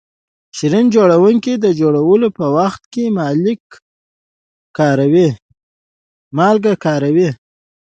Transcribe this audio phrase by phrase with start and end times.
[0.57, 3.03] شیریخ جوړونکي د جوړولو په وخت کې
[6.37, 7.29] مالګه کاروي.